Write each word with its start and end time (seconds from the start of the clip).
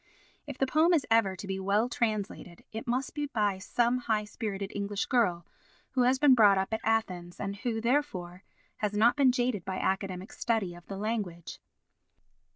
If 0.47 0.57
the 0.57 0.65
poem 0.65 0.95
is 0.95 1.05
ever 1.11 1.35
to 1.35 1.45
be 1.45 1.59
well 1.59 1.87
translated, 1.87 2.63
it 2.71 2.87
must 2.87 3.13
be 3.13 3.27
by 3.27 3.59
some 3.59 3.99
high 3.99 4.23
spirited 4.23 4.71
English 4.73 5.05
girl 5.05 5.45
who 5.91 6.01
has 6.01 6.17
been 6.17 6.33
brought 6.33 6.57
up 6.57 6.73
at 6.73 6.81
Athens 6.83 7.39
and 7.39 7.57
who, 7.57 7.79
therefore, 7.79 8.43
has 8.77 8.93
not 8.93 9.15
been 9.15 9.31
jaded 9.31 9.63
by 9.63 9.77
academic 9.77 10.31
study 10.31 10.73
of 10.73 10.87
the 10.87 10.97
language. 10.97 11.59